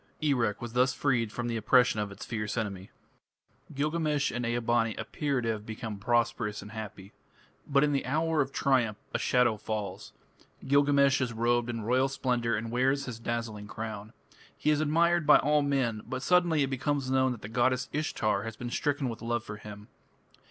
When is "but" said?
7.67-7.83, 16.09-16.23